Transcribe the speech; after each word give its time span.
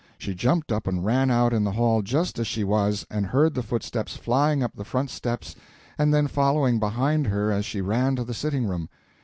She 0.17 0.33
jumped 0.33 0.71
up 0.71 0.87
and 0.87 1.05
ran 1.05 1.29
out 1.29 1.53
in 1.53 1.63
the 1.63 1.73
hall 1.73 2.01
just 2.01 2.39
as 2.39 2.47
she 2.47 2.63
was, 2.63 3.05
and 3.11 3.23
heard 3.27 3.53
the 3.53 3.61
footsteps 3.61 4.17
flying 4.17 4.63
up 4.63 4.75
the 4.75 4.83
front 4.83 5.11
steps 5.11 5.55
and 5.95 6.11
then 6.11 6.25
following 6.25 6.79
behind 6.79 7.27
her 7.27 7.51
as 7.51 7.65
she 7.65 7.81
ran 7.81 8.15
to 8.15 8.23
the 8.23 8.33
sitting 8.33 8.65
room. 8.65 8.89